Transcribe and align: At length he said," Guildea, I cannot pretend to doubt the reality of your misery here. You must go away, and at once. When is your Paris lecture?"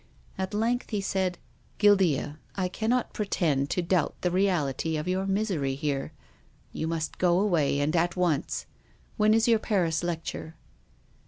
At 0.35 0.55
length 0.55 0.89
he 0.89 0.99
said," 0.99 1.37
Guildea, 1.77 2.39
I 2.55 2.67
cannot 2.69 3.13
pretend 3.13 3.69
to 3.69 3.83
doubt 3.83 4.15
the 4.21 4.31
reality 4.31 4.97
of 4.97 5.07
your 5.07 5.27
misery 5.27 5.75
here. 5.75 6.11
You 6.73 6.87
must 6.87 7.19
go 7.19 7.39
away, 7.39 7.79
and 7.79 7.95
at 7.95 8.15
once. 8.15 8.65
When 9.17 9.35
is 9.35 9.47
your 9.47 9.59
Paris 9.59 10.03
lecture?" 10.03 10.55